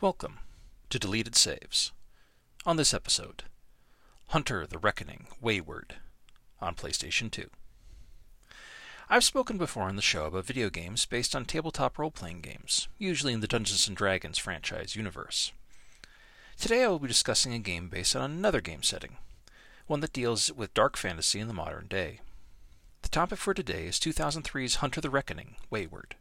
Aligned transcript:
Welcome 0.00 0.38
to 0.90 1.00
Deleted 1.00 1.34
Saves. 1.34 1.90
On 2.64 2.76
this 2.76 2.94
episode, 2.94 3.42
Hunter 4.28 4.64
the 4.64 4.78
Reckoning 4.78 5.26
Wayward 5.40 5.96
on 6.60 6.76
PlayStation 6.76 7.32
2. 7.32 7.50
I've 9.10 9.24
spoken 9.24 9.58
before 9.58 9.88
on 9.88 9.96
the 9.96 10.02
show 10.02 10.26
about 10.26 10.44
video 10.44 10.70
games 10.70 11.04
based 11.04 11.34
on 11.34 11.46
tabletop 11.46 11.98
role 11.98 12.12
playing 12.12 12.42
games, 12.42 12.86
usually 12.96 13.32
in 13.32 13.40
the 13.40 13.48
Dungeons 13.48 13.88
and 13.88 13.96
Dragons 13.96 14.38
franchise 14.38 14.94
universe. 14.94 15.50
Today 16.60 16.84
I 16.84 16.86
will 16.86 17.00
be 17.00 17.08
discussing 17.08 17.52
a 17.52 17.58
game 17.58 17.88
based 17.88 18.14
on 18.14 18.30
another 18.30 18.60
game 18.60 18.84
setting, 18.84 19.16
one 19.88 19.98
that 19.98 20.12
deals 20.12 20.52
with 20.52 20.74
dark 20.74 20.96
fantasy 20.96 21.40
in 21.40 21.48
the 21.48 21.52
modern 21.54 21.88
day. 21.88 22.20
The 23.02 23.08
topic 23.08 23.40
for 23.40 23.52
today 23.52 23.86
is 23.86 23.98
2003's 23.98 24.76
Hunter 24.76 25.00
the 25.00 25.10
Reckoning 25.10 25.56
Wayward. 25.70 26.14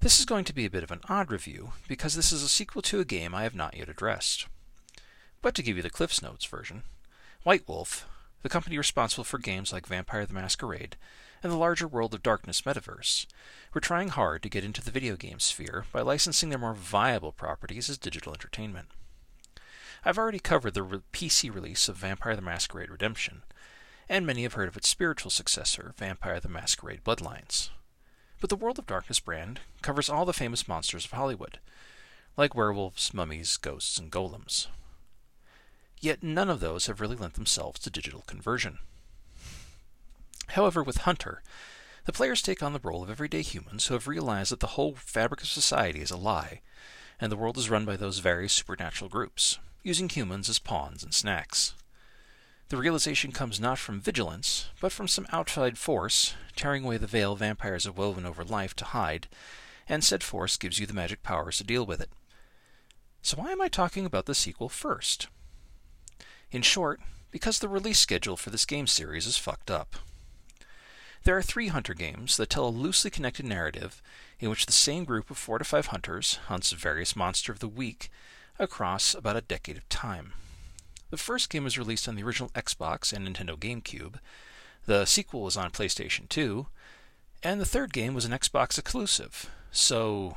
This 0.00 0.18
is 0.18 0.24
going 0.24 0.46
to 0.46 0.54
be 0.54 0.64
a 0.64 0.70
bit 0.70 0.82
of 0.82 0.90
an 0.90 1.02
odd 1.10 1.30
review 1.30 1.72
because 1.86 2.14
this 2.14 2.32
is 2.32 2.42
a 2.42 2.48
sequel 2.48 2.80
to 2.82 3.00
a 3.00 3.04
game 3.04 3.34
I 3.34 3.42
have 3.42 3.54
not 3.54 3.76
yet 3.76 3.90
addressed. 3.90 4.46
But 5.42 5.54
to 5.54 5.62
give 5.62 5.76
you 5.76 5.82
the 5.82 5.90
Cliffs 5.90 6.22
Notes 6.22 6.46
version, 6.46 6.84
White 7.42 7.68
Wolf, 7.68 8.08
the 8.40 8.48
company 8.48 8.78
responsible 8.78 9.24
for 9.24 9.36
games 9.36 9.74
like 9.74 9.86
Vampire 9.86 10.24
the 10.24 10.32
Masquerade 10.32 10.96
and 11.42 11.52
the 11.52 11.58
larger 11.58 11.86
World 11.86 12.14
of 12.14 12.22
Darkness 12.22 12.62
metaverse, 12.62 13.26
were 13.74 13.80
trying 13.82 14.08
hard 14.08 14.42
to 14.42 14.48
get 14.48 14.64
into 14.64 14.82
the 14.82 14.90
video 14.90 15.16
game 15.16 15.38
sphere 15.38 15.84
by 15.92 16.00
licensing 16.00 16.48
their 16.48 16.58
more 16.58 16.72
viable 16.72 17.32
properties 17.32 17.90
as 17.90 17.98
digital 17.98 18.32
entertainment. 18.32 18.88
I've 20.02 20.16
already 20.16 20.38
covered 20.38 20.72
the 20.72 20.82
re- 20.82 21.00
PC 21.12 21.54
release 21.54 21.90
of 21.90 21.98
Vampire 21.98 22.36
the 22.36 22.40
Masquerade 22.40 22.90
Redemption, 22.90 23.42
and 24.08 24.26
many 24.26 24.44
have 24.44 24.54
heard 24.54 24.68
of 24.68 24.78
its 24.78 24.88
spiritual 24.88 25.30
successor, 25.30 25.92
Vampire 25.98 26.40
the 26.40 26.48
Masquerade 26.48 27.04
Bloodlines. 27.04 27.68
But 28.40 28.48
the 28.48 28.56
World 28.56 28.78
of 28.78 28.86
Darkness 28.86 29.20
brand 29.20 29.60
covers 29.82 30.08
all 30.08 30.24
the 30.24 30.32
famous 30.32 30.66
monsters 30.66 31.04
of 31.04 31.12
Hollywood, 31.12 31.58
like 32.36 32.54
werewolves, 32.54 33.12
mummies, 33.12 33.58
ghosts, 33.58 33.98
and 33.98 34.10
golems. 34.10 34.66
Yet 36.00 36.22
none 36.22 36.48
of 36.48 36.60
those 36.60 36.86
have 36.86 37.00
really 37.00 37.16
lent 37.16 37.34
themselves 37.34 37.78
to 37.80 37.90
digital 37.90 38.22
conversion. 38.26 38.78
However, 40.48 40.82
with 40.82 40.98
Hunter, 40.98 41.42
the 42.06 42.12
players 42.12 42.40
take 42.40 42.62
on 42.62 42.72
the 42.72 42.80
role 42.82 43.02
of 43.02 43.10
everyday 43.10 43.42
humans 43.42 43.86
who 43.86 43.94
have 43.94 44.08
realized 44.08 44.50
that 44.50 44.60
the 44.60 44.68
whole 44.68 44.94
fabric 44.94 45.42
of 45.42 45.48
society 45.48 46.00
is 46.00 46.10
a 46.10 46.16
lie, 46.16 46.62
and 47.20 47.30
the 47.30 47.36
world 47.36 47.58
is 47.58 47.68
run 47.68 47.84
by 47.84 47.96
those 47.96 48.20
various 48.20 48.54
supernatural 48.54 49.10
groups, 49.10 49.58
using 49.82 50.08
humans 50.08 50.48
as 50.48 50.58
pawns 50.58 51.02
and 51.02 51.12
snacks. 51.12 51.74
The 52.70 52.76
realization 52.76 53.32
comes 53.32 53.58
not 53.58 53.80
from 53.80 54.00
vigilance, 54.00 54.68
but 54.80 54.92
from 54.92 55.08
some 55.08 55.26
outside 55.32 55.76
force, 55.76 56.34
tearing 56.54 56.84
away 56.84 56.98
the 56.98 57.08
veil 57.08 57.34
vampires 57.34 57.84
have 57.84 57.98
woven 57.98 58.24
over 58.24 58.44
life 58.44 58.76
to 58.76 58.84
hide, 58.84 59.26
and 59.88 60.04
said 60.04 60.22
force 60.22 60.56
gives 60.56 60.78
you 60.78 60.86
the 60.86 60.94
magic 60.94 61.24
powers 61.24 61.58
to 61.58 61.64
deal 61.64 61.84
with 61.84 62.00
it. 62.00 62.10
So 63.22 63.38
why 63.38 63.50
am 63.50 63.60
I 63.60 63.66
talking 63.66 64.06
about 64.06 64.26
the 64.26 64.36
sequel 64.36 64.68
first? 64.68 65.26
In 66.52 66.62
short, 66.62 67.00
because 67.32 67.58
the 67.58 67.68
release 67.68 67.98
schedule 67.98 68.36
for 68.36 68.50
this 68.50 68.64
game 68.64 68.86
series 68.86 69.26
is 69.26 69.36
fucked 69.36 69.70
up. 69.70 69.96
There 71.24 71.36
are 71.36 71.42
three 71.42 71.68
hunter 71.68 71.92
games 71.92 72.36
that 72.36 72.50
tell 72.50 72.68
a 72.68 72.70
loosely 72.70 73.10
connected 73.10 73.46
narrative 73.46 74.00
in 74.38 74.48
which 74.48 74.66
the 74.66 74.72
same 74.72 75.04
group 75.04 75.28
of 75.28 75.38
four 75.38 75.58
to 75.58 75.64
five 75.64 75.86
hunters 75.86 76.36
hunts 76.46 76.70
various 76.70 77.16
monster 77.16 77.50
of 77.50 77.58
the 77.58 77.66
week 77.66 78.10
across 78.60 79.12
about 79.12 79.36
a 79.36 79.40
decade 79.40 79.76
of 79.76 79.88
time. 79.88 80.34
The 81.10 81.16
first 81.16 81.50
game 81.50 81.64
was 81.64 81.78
released 81.78 82.08
on 82.08 82.14
the 82.14 82.22
original 82.22 82.50
Xbox 82.50 83.12
and 83.12 83.26
Nintendo 83.26 83.56
GameCube. 83.56 84.16
The 84.86 85.04
sequel 85.04 85.42
was 85.42 85.56
on 85.56 85.70
PlayStation 85.70 86.28
2. 86.28 86.66
And 87.42 87.60
the 87.60 87.66
third 87.66 87.92
game 87.92 88.14
was 88.14 88.24
an 88.24 88.32
Xbox 88.32 88.78
exclusive. 88.78 89.50
So, 89.70 90.36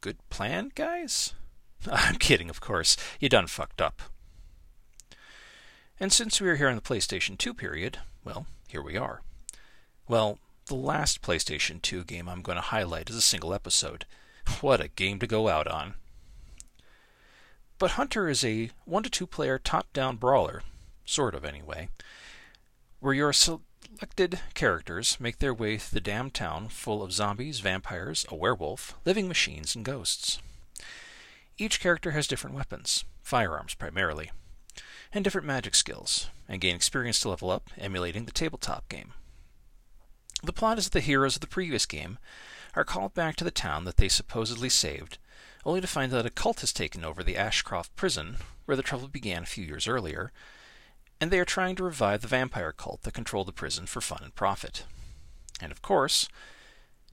good 0.00 0.18
plan, 0.30 0.70
guys? 0.74 1.34
I'm 1.90 2.16
kidding, 2.16 2.50
of 2.50 2.60
course. 2.60 2.96
You 3.18 3.28
done 3.28 3.46
fucked 3.46 3.80
up. 3.80 4.02
And 5.98 6.12
since 6.12 6.40
we 6.40 6.48
are 6.48 6.56
here 6.56 6.68
in 6.68 6.76
the 6.76 6.82
PlayStation 6.82 7.38
2 7.38 7.54
period, 7.54 7.98
well, 8.24 8.46
here 8.68 8.82
we 8.82 8.96
are. 8.96 9.22
Well, 10.08 10.38
the 10.66 10.74
last 10.74 11.22
PlayStation 11.22 11.80
2 11.80 12.04
game 12.04 12.28
I'm 12.28 12.42
going 12.42 12.56
to 12.56 12.62
highlight 12.62 13.10
is 13.10 13.16
a 13.16 13.22
single 13.22 13.54
episode. 13.54 14.06
What 14.60 14.82
a 14.82 14.88
game 14.88 15.18
to 15.20 15.26
go 15.26 15.48
out 15.48 15.66
on. 15.66 15.94
But 17.78 17.92
Hunter 17.92 18.28
is 18.28 18.44
a 18.44 18.70
one 18.84 19.02
to 19.02 19.10
two 19.10 19.26
player 19.26 19.58
top 19.58 19.92
down 19.92 20.16
brawler, 20.16 20.62
sort 21.04 21.34
of 21.34 21.44
anyway, 21.44 21.88
where 23.00 23.14
your 23.14 23.32
selected 23.32 24.40
characters 24.54 25.18
make 25.18 25.38
their 25.38 25.52
way 25.52 25.78
through 25.78 25.96
the 25.96 26.00
damned 26.00 26.34
town 26.34 26.68
full 26.68 27.02
of 27.02 27.12
zombies, 27.12 27.60
vampires, 27.60 28.24
a 28.28 28.36
werewolf, 28.36 28.94
living 29.04 29.26
machines, 29.26 29.74
and 29.74 29.84
ghosts. 29.84 30.40
Each 31.58 31.80
character 31.80 32.12
has 32.12 32.26
different 32.26 32.56
weapons, 32.56 33.04
firearms 33.22 33.74
primarily, 33.74 34.30
and 35.12 35.24
different 35.24 35.46
magic 35.46 35.74
skills, 35.74 36.28
and 36.48 36.60
gain 36.60 36.76
experience 36.76 37.20
to 37.20 37.28
level 37.28 37.50
up, 37.50 37.70
emulating 37.76 38.24
the 38.24 38.32
tabletop 38.32 38.88
game. 38.88 39.12
The 40.42 40.52
plot 40.52 40.78
is 40.78 40.84
that 40.84 40.92
the 40.92 41.00
heroes 41.00 41.36
of 41.36 41.40
the 41.40 41.46
previous 41.46 41.86
game 41.86 42.18
are 42.74 42.84
called 42.84 43.14
back 43.14 43.36
to 43.36 43.44
the 43.44 43.50
town 43.50 43.84
that 43.84 43.96
they 43.96 44.08
supposedly 44.08 44.68
saved 44.68 45.18
only 45.64 45.80
to 45.80 45.86
find 45.86 46.12
that 46.12 46.26
a 46.26 46.30
cult 46.30 46.60
has 46.60 46.72
taken 46.72 47.04
over 47.04 47.22
the 47.22 47.36
Ashcroft 47.36 47.94
prison, 47.96 48.36
where 48.64 48.76
the 48.76 48.82
trouble 48.82 49.08
began 49.08 49.42
a 49.42 49.46
few 49.46 49.64
years 49.64 49.88
earlier, 49.88 50.32
and 51.20 51.30
they 51.30 51.38
are 51.38 51.44
trying 51.44 51.76
to 51.76 51.84
revive 51.84 52.22
the 52.22 52.28
vampire 52.28 52.72
cult 52.72 53.02
that 53.02 53.14
controlled 53.14 53.48
the 53.48 53.52
prison 53.52 53.86
for 53.86 54.00
fun 54.00 54.20
and 54.22 54.34
profit. 54.34 54.84
And 55.60 55.72
of 55.72 55.82
course, 55.82 56.28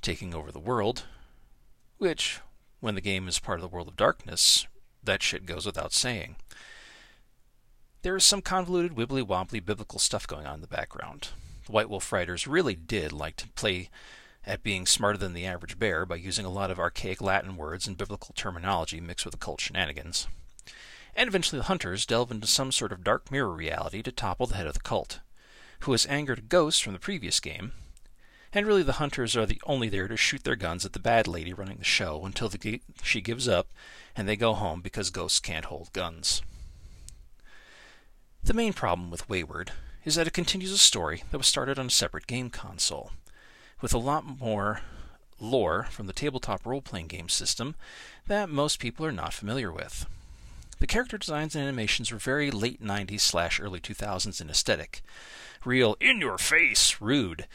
taking 0.00 0.34
over 0.34 0.50
the 0.50 0.60
world, 0.60 1.04
which, 1.98 2.40
when 2.80 2.94
the 2.94 3.00
game 3.00 3.28
is 3.28 3.38
part 3.38 3.58
of 3.58 3.62
the 3.62 3.68
world 3.74 3.88
of 3.88 3.96
darkness, 3.96 4.66
that 5.02 5.22
shit 5.22 5.46
goes 5.46 5.66
without 5.66 5.92
saying. 5.92 6.36
There 8.02 8.16
is 8.16 8.24
some 8.24 8.42
convoluted, 8.42 8.94
wibbly 8.94 9.26
wobbly 9.26 9.60
biblical 9.60 9.98
stuff 9.98 10.26
going 10.26 10.46
on 10.46 10.56
in 10.56 10.60
the 10.60 10.68
background. 10.68 11.28
The 11.66 11.72
White 11.72 11.90
Wolf 11.90 12.12
writers 12.12 12.46
really 12.46 12.74
did 12.74 13.12
like 13.12 13.36
to 13.36 13.48
play 13.48 13.90
at 14.48 14.62
being 14.62 14.86
smarter 14.86 15.18
than 15.18 15.34
the 15.34 15.46
average 15.46 15.78
bear 15.78 16.06
by 16.06 16.16
using 16.16 16.46
a 16.46 16.50
lot 16.50 16.70
of 16.70 16.78
archaic 16.78 17.20
Latin 17.20 17.56
words 17.56 17.86
and 17.86 17.98
biblical 17.98 18.34
terminology 18.34 19.00
mixed 19.00 19.24
with 19.24 19.34
occult 19.34 19.60
shenanigans. 19.60 20.26
And 21.14 21.28
eventually 21.28 21.58
the 21.58 21.66
hunters 21.66 22.06
delve 22.06 22.30
into 22.30 22.46
some 22.46 22.72
sort 22.72 22.90
of 22.90 23.04
dark 23.04 23.30
mirror 23.30 23.52
reality 23.52 24.02
to 24.02 24.10
topple 24.10 24.46
the 24.46 24.56
head 24.56 24.66
of 24.66 24.74
the 24.74 24.80
cult, 24.80 25.20
who 25.80 25.92
has 25.92 26.06
angered 26.06 26.38
a 26.38 26.42
ghost 26.42 26.82
from 26.82 26.94
the 26.94 26.98
previous 26.98 27.40
game, 27.40 27.72
and 28.52 28.66
really 28.66 28.82
the 28.82 28.94
hunters 28.94 29.36
are 29.36 29.46
the 29.46 29.60
only 29.66 29.88
there 29.88 30.08
to 30.08 30.16
shoot 30.16 30.44
their 30.44 30.56
guns 30.56 30.86
at 30.86 30.94
the 30.94 30.98
bad 30.98 31.28
lady 31.28 31.52
running 31.52 31.76
the 31.76 31.84
show 31.84 32.24
until 32.24 32.48
the, 32.48 32.80
she 33.02 33.20
gives 33.20 33.46
up 33.46 33.68
and 34.16 34.26
they 34.26 34.36
go 34.36 34.54
home 34.54 34.80
because 34.80 35.10
ghosts 35.10 35.40
can't 35.40 35.66
hold 35.66 35.92
guns. 35.92 36.40
The 38.42 38.54
main 38.54 38.72
problem 38.72 39.10
with 39.10 39.28
Wayward 39.28 39.72
is 40.04 40.14
that 40.14 40.26
it 40.26 40.32
continues 40.32 40.72
a 40.72 40.78
story 40.78 41.24
that 41.30 41.38
was 41.38 41.46
started 41.46 41.78
on 41.78 41.86
a 41.86 41.90
separate 41.90 42.26
game 42.26 42.48
console, 42.48 43.10
with 43.80 43.94
a 43.94 43.98
lot 43.98 44.24
more 44.24 44.82
lore 45.40 45.86
from 45.90 46.06
the 46.06 46.12
tabletop 46.12 46.66
role 46.66 46.82
playing 46.82 47.06
game 47.06 47.28
system 47.28 47.74
that 48.26 48.48
most 48.48 48.78
people 48.78 49.06
are 49.06 49.12
not 49.12 49.32
familiar 49.32 49.72
with. 49.72 50.06
The 50.80 50.86
character 50.86 51.18
designs 51.18 51.54
and 51.54 51.64
animations 51.64 52.12
were 52.12 52.18
very 52.18 52.50
late 52.50 52.82
90s 52.82 53.20
slash 53.20 53.60
early 53.60 53.80
2000s 53.80 54.40
in 54.40 54.48
aesthetic. 54.48 55.02
Real 55.64 55.96
in 56.00 56.20
your 56.20 56.38
face, 56.38 57.00
rude, 57.00 57.46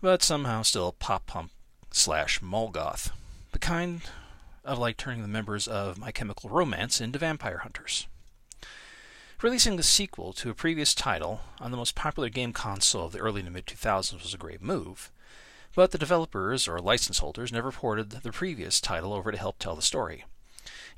but 0.00 0.22
somehow 0.22 0.62
still 0.62 0.92
pop 0.92 1.26
punk 1.26 1.50
slash 1.92 2.42
mall 2.42 2.70
goth. 2.70 3.12
The 3.52 3.60
kind 3.60 4.02
of 4.64 4.78
like 4.78 4.96
turning 4.96 5.22
the 5.22 5.28
members 5.28 5.68
of 5.68 5.98
My 5.98 6.10
Chemical 6.10 6.50
Romance 6.50 7.00
into 7.00 7.18
vampire 7.18 7.58
hunters. 7.58 8.06
Releasing 9.42 9.76
the 9.76 9.82
sequel 9.82 10.32
to 10.34 10.50
a 10.50 10.54
previous 10.54 10.94
title 10.94 11.40
on 11.60 11.70
the 11.70 11.76
most 11.76 11.94
popular 11.94 12.28
game 12.28 12.52
console 12.52 13.06
of 13.06 13.12
the 13.12 13.18
early 13.18 13.42
to 13.42 13.50
mid 13.50 13.66
2000s 13.66 14.22
was 14.22 14.34
a 14.34 14.38
great 14.38 14.62
move, 14.62 15.10
but 15.74 15.90
the 15.90 15.98
developers 15.98 16.68
or 16.68 16.78
license 16.78 17.18
holders 17.18 17.52
never 17.52 17.72
ported 17.72 18.10
the 18.10 18.32
previous 18.32 18.80
title 18.80 19.12
over 19.12 19.32
to 19.32 19.38
help 19.38 19.58
tell 19.58 19.74
the 19.74 19.82
story, 19.82 20.24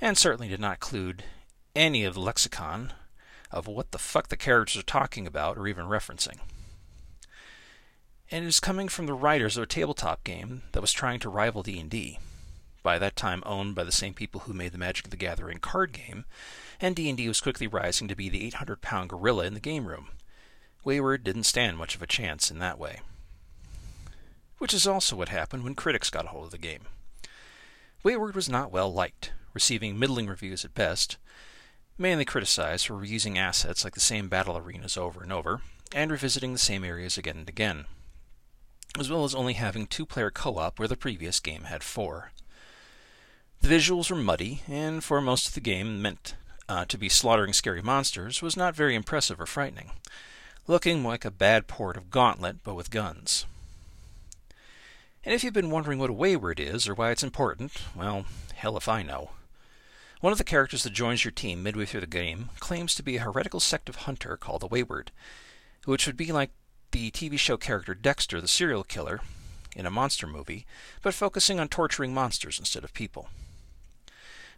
and 0.00 0.18
certainly 0.18 0.48
did 0.48 0.60
not 0.60 0.74
include 0.74 1.24
any 1.76 2.04
of 2.04 2.14
the 2.14 2.20
lexicon 2.20 2.92
of 3.50 3.68
what 3.68 3.92
the 3.92 3.98
fuck 3.98 4.28
the 4.28 4.36
characters 4.36 4.80
are 4.80 4.84
talking 4.84 5.26
about 5.26 5.56
or 5.56 5.68
even 5.68 5.86
referencing. 5.86 6.38
And 8.30 8.44
it 8.44 8.48
is 8.48 8.58
coming 8.58 8.88
from 8.88 9.06
the 9.06 9.14
writers 9.14 9.56
of 9.56 9.62
a 9.62 9.66
tabletop 9.66 10.24
game 10.24 10.62
that 10.72 10.80
was 10.80 10.92
trying 10.92 11.20
to 11.20 11.28
rival 11.28 11.62
D&D, 11.62 12.18
by 12.82 12.98
that 12.98 13.16
time 13.16 13.42
owned 13.46 13.74
by 13.74 13.84
the 13.84 13.92
same 13.92 14.12
people 14.12 14.42
who 14.42 14.52
made 14.52 14.72
the 14.72 14.78
Magic 14.78 15.06
of 15.06 15.10
the 15.10 15.16
Gathering 15.16 15.58
card 15.58 15.92
game, 15.92 16.24
and 16.80 16.96
D&D 16.96 17.28
was 17.28 17.40
quickly 17.40 17.68
rising 17.68 18.08
to 18.08 18.16
be 18.16 18.28
the 18.28 18.50
800-pound 18.50 19.10
gorilla 19.10 19.44
in 19.44 19.54
the 19.54 19.60
game 19.60 19.86
room. 19.86 20.08
Wayward 20.82 21.22
didn't 21.22 21.44
stand 21.44 21.78
much 21.78 21.94
of 21.94 22.02
a 22.02 22.06
chance 22.06 22.50
in 22.50 22.58
that 22.58 22.78
way 22.78 23.00
which 24.58 24.74
is 24.74 24.86
also 24.86 25.16
what 25.16 25.28
happened 25.28 25.64
when 25.64 25.74
critics 25.74 26.10
got 26.10 26.24
a 26.26 26.28
hold 26.28 26.46
of 26.46 26.50
the 26.50 26.58
game. 26.58 26.82
Wayward 28.02 28.34
was 28.34 28.48
not 28.48 28.70
well 28.70 28.92
liked, 28.92 29.32
receiving 29.54 29.98
middling 29.98 30.26
reviews 30.26 30.64
at 30.64 30.74
best, 30.74 31.16
mainly 31.96 32.24
criticized 32.24 32.86
for 32.86 32.94
reusing 32.94 33.38
assets 33.38 33.84
like 33.84 33.94
the 33.94 34.00
same 34.00 34.28
battle 34.28 34.56
arenas 34.56 34.96
over 34.96 35.22
and 35.22 35.32
over, 35.32 35.60
and 35.94 36.10
revisiting 36.10 36.52
the 36.52 36.58
same 36.58 36.84
areas 36.84 37.16
again 37.16 37.38
and 37.38 37.48
again, 37.48 37.84
as 38.98 39.10
well 39.10 39.24
as 39.24 39.34
only 39.34 39.54
having 39.54 39.86
two 39.86 40.04
player 40.04 40.30
co 40.30 40.58
op 40.58 40.78
where 40.78 40.88
the 40.88 40.96
previous 40.96 41.40
game 41.40 41.64
had 41.64 41.82
four. 41.82 42.32
The 43.60 43.68
visuals 43.68 44.10
were 44.10 44.16
muddy, 44.16 44.62
and 44.68 45.02
for 45.02 45.20
most 45.20 45.48
of 45.48 45.54
the 45.54 45.60
game 45.60 46.02
meant 46.02 46.34
uh, 46.68 46.84
to 46.86 46.98
be 46.98 47.08
slaughtering 47.08 47.52
scary 47.52 47.80
monsters 47.82 48.42
was 48.42 48.56
not 48.56 48.74
very 48.74 48.94
impressive 48.94 49.40
or 49.40 49.46
frightening, 49.46 49.92
looking 50.66 51.02
like 51.02 51.24
a 51.24 51.30
bad 51.30 51.66
port 51.66 51.96
of 51.96 52.10
Gauntlet 52.10 52.62
but 52.62 52.74
with 52.74 52.90
guns. 52.90 53.46
And 55.24 55.32
if 55.34 55.42
you've 55.42 55.54
been 55.54 55.70
wondering 55.70 55.98
what 55.98 56.10
a 56.10 56.14
Wayward 56.14 56.60
is 56.60 56.86
or 56.86 56.94
why 56.94 57.10
it's 57.10 57.22
important, 57.22 57.72
well, 57.96 58.26
hell 58.54 58.76
if 58.76 58.88
I 58.88 59.02
know. 59.02 59.30
One 60.20 60.32
of 60.32 60.38
the 60.38 60.44
characters 60.44 60.82
that 60.82 60.92
joins 60.92 61.24
your 61.24 61.32
team 61.32 61.62
midway 61.62 61.86
through 61.86 62.00
the 62.00 62.06
game 62.06 62.50
claims 62.60 62.94
to 62.94 63.02
be 63.02 63.16
a 63.16 63.20
heretical 63.20 63.60
sect 63.60 63.88
of 63.88 63.96
hunter 63.96 64.36
called 64.36 64.60
the 64.60 64.66
Wayward, 64.66 65.12
which 65.86 66.06
would 66.06 66.16
be 66.16 66.30
like 66.30 66.50
the 66.90 67.10
TV 67.10 67.38
show 67.38 67.56
character 67.56 67.94
Dexter 67.94 68.40
the 68.40 68.48
serial 68.48 68.84
killer 68.84 69.20
in 69.74 69.86
a 69.86 69.90
monster 69.90 70.26
movie, 70.26 70.66
but 71.02 71.14
focusing 71.14 71.58
on 71.58 71.68
torturing 71.68 72.12
monsters 72.14 72.58
instead 72.58 72.84
of 72.84 72.94
people. 72.94 73.28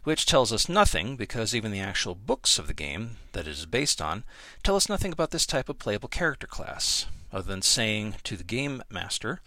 Which 0.03 0.25
tells 0.25 0.53
us 0.53 0.69
nothing 0.69 1.15
because 1.15 1.55
even 1.55 1.71
the 1.71 1.79
actual 1.79 2.15
books 2.15 2.59
of 2.59 2.67
the 2.67 2.73
game 2.73 3.17
that 3.31 3.47
it 3.47 3.51
is 3.51 3.65
based 3.65 4.01
on 4.01 4.23
tell 4.63 4.75
us 4.75 4.89
nothing 4.89 5.11
about 5.11 5.31
this 5.31 5.45
type 5.45 5.69
of 5.69 5.79
playable 5.79 6.09
character 6.09 6.47
class, 6.47 7.07
other 7.31 7.47
than 7.47 7.61
saying 7.61 8.15
to 8.23 8.37
the 8.37 8.43
game 8.43 8.83
master 8.89 9.41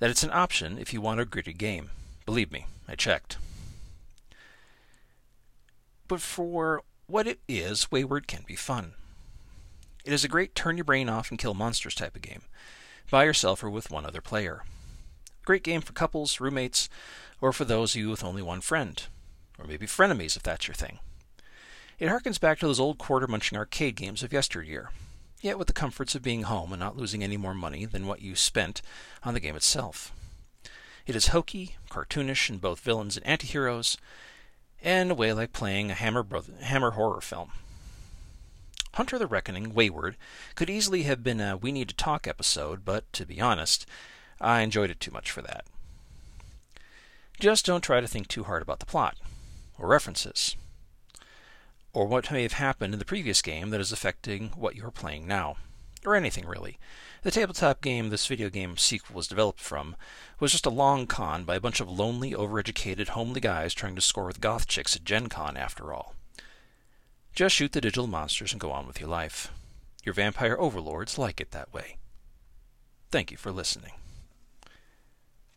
that 0.00 0.10
it's 0.10 0.24
an 0.24 0.32
option 0.32 0.78
if 0.78 0.92
you 0.92 1.00
want 1.00 1.20
a 1.20 1.24
gritty 1.24 1.52
game. 1.52 1.90
Believe 2.26 2.50
me, 2.50 2.66
I 2.88 2.96
checked. 2.96 3.36
But 6.08 6.20
for 6.20 6.82
what 7.06 7.28
it 7.28 7.38
is, 7.48 7.92
Wayward 7.92 8.26
can 8.26 8.42
be 8.46 8.56
fun. 8.56 8.92
It 10.04 10.12
is 10.12 10.24
a 10.24 10.28
great 10.28 10.54
turn 10.54 10.76
your 10.76 10.84
brain 10.84 11.08
off 11.08 11.30
and 11.30 11.38
kill 11.38 11.54
monsters 11.54 11.94
type 11.94 12.16
of 12.16 12.22
game, 12.22 12.42
by 13.10 13.24
yourself 13.24 13.62
or 13.62 13.70
with 13.70 13.90
one 13.90 14.06
other 14.06 14.20
player. 14.20 14.64
Great 15.44 15.62
game 15.62 15.80
for 15.80 15.92
couples, 15.92 16.40
roommates, 16.40 16.88
or 17.40 17.52
for 17.52 17.64
those 17.64 17.94
of 17.94 18.00
you 18.00 18.10
with 18.10 18.24
only 18.24 18.42
one 18.42 18.60
friend, 18.60 19.04
or 19.58 19.66
maybe 19.66 19.86
frenemies 19.86 20.36
if 20.36 20.42
that's 20.42 20.66
your 20.66 20.74
thing. 20.74 20.98
It 21.98 22.08
harkens 22.08 22.40
back 22.40 22.58
to 22.58 22.66
those 22.66 22.80
old 22.80 22.98
quarter 22.98 23.26
munching 23.26 23.58
arcade 23.58 23.96
games 23.96 24.22
of 24.22 24.32
yesteryear, 24.32 24.90
yet 25.40 25.58
with 25.58 25.66
the 25.66 25.72
comforts 25.72 26.14
of 26.14 26.22
being 26.22 26.42
home 26.42 26.72
and 26.72 26.80
not 26.80 26.96
losing 26.96 27.22
any 27.22 27.36
more 27.36 27.54
money 27.54 27.84
than 27.84 28.06
what 28.06 28.22
you 28.22 28.34
spent 28.34 28.82
on 29.22 29.34
the 29.34 29.40
game 29.40 29.56
itself. 29.56 30.12
It 31.06 31.16
is 31.16 31.28
hokey, 31.28 31.76
cartoonish 31.88 32.50
in 32.50 32.58
both 32.58 32.80
villains 32.80 33.16
and 33.16 33.26
antiheroes, 33.26 33.96
and 34.82 35.10
a 35.10 35.14
way 35.14 35.32
like 35.32 35.52
playing 35.52 35.90
a 35.90 35.94
Hammer, 35.94 36.22
brother, 36.22 36.52
Hammer 36.60 36.92
horror 36.92 37.20
film. 37.20 37.52
Hunter 38.94 39.18
the 39.18 39.26
Reckoning, 39.26 39.72
Wayward, 39.72 40.16
could 40.54 40.68
easily 40.68 41.04
have 41.04 41.22
been 41.22 41.40
a 41.40 41.56
We 41.56 41.72
Need 41.72 41.88
to 41.90 41.94
Talk 41.94 42.26
episode, 42.26 42.84
but 42.84 43.10
to 43.12 43.24
be 43.24 43.40
honest, 43.40 43.86
I 44.40 44.60
enjoyed 44.60 44.90
it 44.90 45.00
too 45.00 45.10
much 45.10 45.30
for 45.30 45.42
that. 45.42 45.64
Just 47.38 47.64
don't 47.64 47.82
try 47.82 48.00
to 48.00 48.08
think 48.08 48.28
too 48.28 48.44
hard 48.44 48.62
about 48.62 48.80
the 48.80 48.86
plot, 48.86 49.16
or 49.78 49.88
references, 49.88 50.56
or 51.92 52.06
what 52.06 52.30
may 52.30 52.42
have 52.42 52.54
happened 52.54 52.92
in 52.92 52.98
the 52.98 53.04
previous 53.04 53.42
game 53.42 53.70
that 53.70 53.80
is 53.80 53.92
affecting 53.92 54.48
what 54.50 54.76
you 54.76 54.84
are 54.84 54.90
playing 54.90 55.26
now. 55.26 55.56
Or 56.04 56.14
anything, 56.14 56.46
really. 56.46 56.78
The 57.22 57.30
tabletop 57.30 57.82
game 57.82 58.08
this 58.08 58.26
video 58.26 58.48
game 58.48 58.78
sequel 58.78 59.16
was 59.16 59.28
developed 59.28 59.60
from 59.60 59.96
was 60.38 60.52
just 60.52 60.64
a 60.64 60.70
long 60.70 61.06
con 61.06 61.44
by 61.44 61.56
a 61.56 61.60
bunch 61.60 61.80
of 61.80 61.90
lonely, 61.90 62.32
overeducated, 62.32 63.08
homely 63.08 63.40
guys 63.40 63.74
trying 63.74 63.94
to 63.96 64.00
score 64.00 64.24
with 64.24 64.40
goth 64.40 64.66
chicks 64.66 64.96
at 64.96 65.04
Gen 65.04 65.28
Con, 65.28 65.56
after 65.56 65.92
all. 65.92 66.14
Just 67.34 67.54
shoot 67.54 67.72
the 67.72 67.80
digital 67.80 68.06
monsters 68.06 68.52
and 68.52 68.60
go 68.60 68.72
on 68.72 68.86
with 68.86 69.00
your 69.00 69.10
life. 69.10 69.52
Your 70.02 70.14
vampire 70.14 70.56
overlords 70.58 71.18
like 71.18 71.40
it 71.40 71.50
that 71.50 71.72
way. 71.74 71.98
Thank 73.10 73.30
you 73.30 73.36
for 73.36 73.52
listening. 73.52 73.92